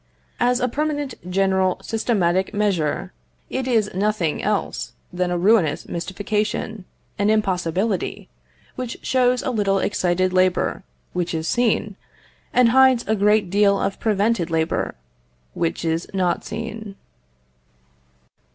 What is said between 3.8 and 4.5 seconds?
nothing